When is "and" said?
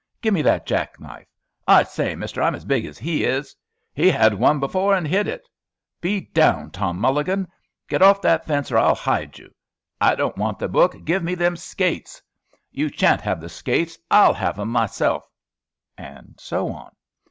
4.95-5.07, 15.99-16.33